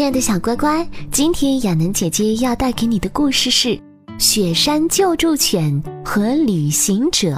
[0.00, 3.68] 亲爱的小乖乖，今天亚楠姐姐要带给你的故事是
[4.18, 7.36] 《雪山救助犬和旅行者》。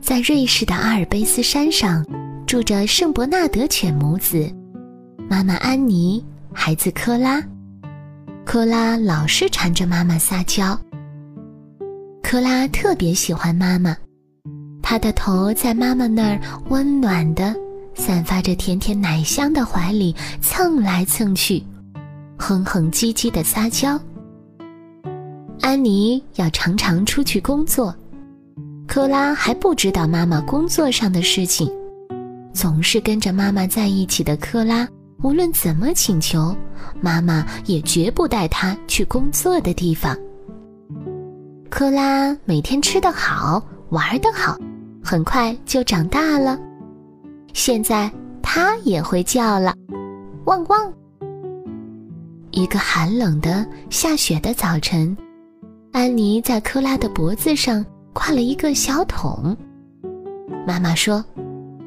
[0.00, 2.02] 在瑞士的阿尔卑斯山上，
[2.46, 4.50] 住着圣伯纳德犬母子，
[5.28, 7.44] 妈妈安妮，孩子科拉。
[8.46, 10.80] 科拉老是缠着妈妈撒娇。
[12.22, 13.94] 科拉特别喜欢妈妈，
[14.82, 17.54] 她的头在妈妈那儿温暖的。
[17.96, 21.62] 散发着甜甜奶香的怀里蹭来蹭去，
[22.36, 23.98] 哼哼唧唧的撒娇。
[25.60, 27.92] 安妮要常常出去工作，
[28.86, 31.68] 克拉还不知道妈妈工作上的事情。
[32.52, 34.86] 总是跟着妈妈在一起的克拉，
[35.22, 36.56] 无论怎么请求，
[37.00, 40.16] 妈妈也绝不带她去工作的地方。
[41.68, 44.56] 克拉每天吃得好，玩得好，
[45.02, 46.58] 很快就长大了。
[47.56, 48.08] 现在
[48.42, 49.74] 它也会叫了，
[50.44, 50.92] 汪汪！
[52.50, 55.16] 一个寒冷的下雪的早晨，
[55.90, 59.56] 安妮在克拉的脖子上挂了一个小桶。
[60.66, 61.24] 妈妈说：“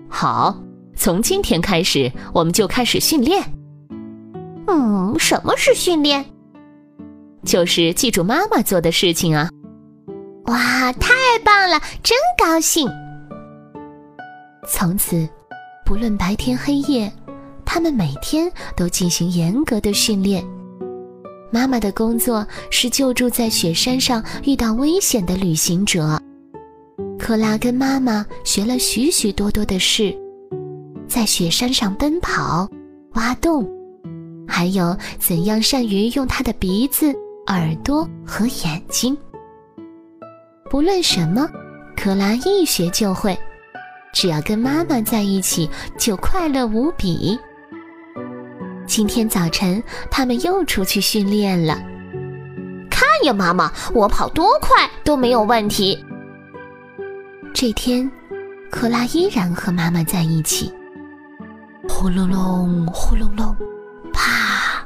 [0.09, 0.59] 好，
[0.95, 3.39] 从今天开始，我们就开始训练。”
[4.65, 6.25] 嗯，什么是训练？
[7.45, 9.47] 就是记住妈妈做的事情啊！
[10.45, 11.13] 哇，太
[11.45, 12.89] 棒了，真高兴！
[14.67, 15.29] 从此。
[15.89, 17.11] 不论白天黑夜，
[17.65, 20.45] 他们每天都进行严格的训练。
[21.51, 26.21] 妈妈的工作是救助在雪山上遇到危险的旅行者。
[27.17, 30.15] 克拉跟妈妈学了许许多多的事，
[31.07, 32.69] 在雪山上奔跑、
[33.13, 33.67] 挖洞，
[34.47, 37.11] 还有怎样善于用他的鼻子、
[37.47, 39.17] 耳朵和眼睛。
[40.69, 41.49] 不论什么，
[41.97, 43.35] 克拉一学就会。
[44.11, 47.39] 只要跟妈妈在一起，就快乐无比。
[48.85, 51.79] 今天早晨，他们又出去训练了。
[52.89, 56.03] 看呀，妈妈，我跑多快都没有问题。
[57.53, 58.09] 这天，
[58.71, 60.73] 克拉依然和妈妈在一起。
[61.87, 63.55] 呼隆隆，呼隆隆，
[64.11, 64.83] 啪！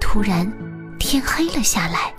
[0.00, 0.50] 突然，
[0.98, 2.14] 天黑了下来，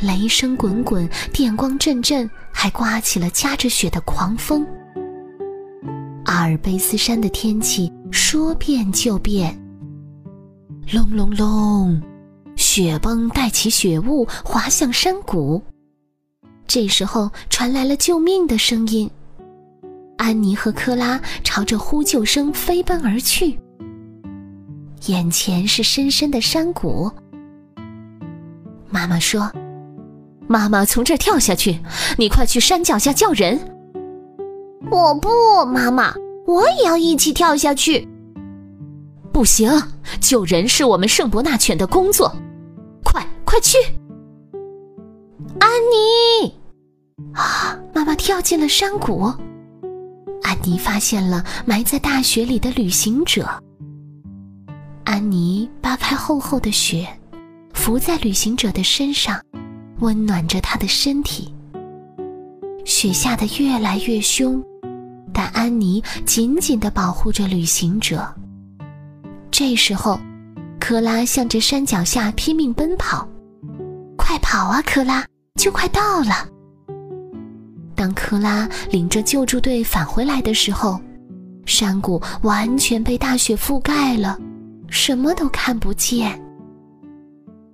[0.00, 4.66] 雷声滚滚，电光阵阵，还刮起了夹着雪的狂风。
[6.40, 9.54] 阿尔卑斯山的天气说变就变，
[10.90, 12.00] 隆隆隆，
[12.56, 15.62] 雪崩带起雪雾，滑向山谷。
[16.66, 19.10] 这时候传来了救命的声音，
[20.16, 23.58] 安妮和克拉朝着呼救声飞奔而去。
[25.08, 27.12] 眼前是深深的山谷。
[28.88, 29.52] 妈妈说
[30.48, 31.78] ：“妈妈从这儿跳下去，
[32.16, 33.60] 你快去山脚下叫人。”
[34.90, 35.28] 我不，
[35.66, 36.14] 妈妈，
[36.50, 38.08] 我也要一起跳下去。
[39.32, 39.70] 不行，
[40.20, 42.34] 救人是我们圣伯纳犬的工作。
[43.04, 43.78] 快，快去！
[45.60, 46.52] 安妮，
[47.34, 47.78] 啊！
[47.94, 49.32] 妈妈跳进了山谷。
[50.42, 53.48] 安妮发现了埋在大雪里的旅行者。
[55.04, 57.06] 安妮扒开厚厚的雪，
[57.74, 59.40] 伏在旅行者的身上，
[60.00, 61.54] 温暖着他的身体。
[62.84, 64.60] 雪下得越来越凶。
[65.32, 68.26] 但安妮紧紧地保护着旅行者。
[69.50, 70.18] 这时候，
[70.78, 73.28] 克拉向着山脚下拼命奔跑，
[74.16, 75.24] 快跑啊，克拉，
[75.56, 76.48] 就快到了。
[77.94, 80.98] 当克拉领着救助队返回来的时候，
[81.66, 84.38] 山谷完全被大雪覆盖了，
[84.88, 86.40] 什么都看不见。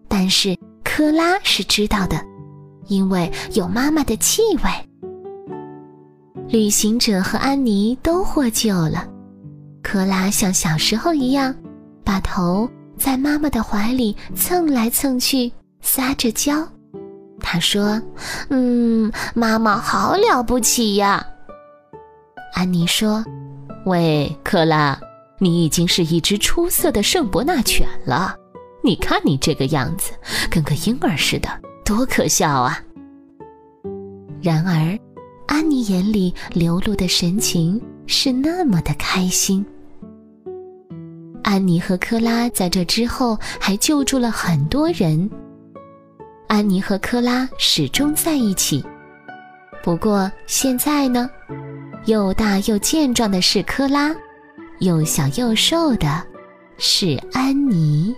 [0.08, 2.20] 但是克拉是知道的，
[2.88, 4.70] 因为有妈妈的气味。
[6.48, 9.04] 旅行者和安妮都获救了，
[9.82, 11.52] 克拉像小时候一样，
[12.04, 16.66] 把头在妈妈的怀里蹭来蹭去，撒着娇。
[17.40, 18.00] 她说
[18.50, 21.26] ：“嗯，妈妈好了不起呀。”
[22.54, 23.24] 安妮说
[23.84, 24.98] ：“喂，克拉，
[25.40, 28.36] 你已经是一只出色的圣伯纳犬了。
[28.84, 30.12] 你看你这个样子，
[30.48, 31.48] 跟个婴儿似的，
[31.84, 32.80] 多可笑啊！”
[34.40, 34.96] 然而。
[35.46, 39.64] 安妮眼里流露的神情是那么的开心。
[41.42, 45.30] 安妮和克拉在这之后还救助了很多人。
[46.48, 48.84] 安妮和克拉始终在一起。
[49.82, 51.30] 不过现在呢，
[52.06, 54.14] 又大又健壮的是克拉，
[54.80, 56.22] 又小又瘦的
[56.78, 58.14] 是安妮。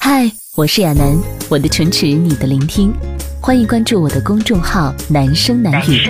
[0.00, 1.16] 嗨，我是亚楠，
[1.48, 2.92] 我的唇齿，你的聆听，
[3.44, 6.00] 欢迎关注我的公众号“男声男语”，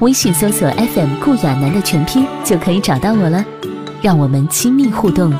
[0.00, 3.44] 微信搜索 FM 顾亚楠的全拼就可以找到我了。
[4.00, 5.30] 让我们亲密互动，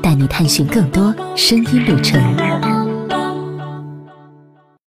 [0.00, 2.18] 带你探寻更多声音旅程。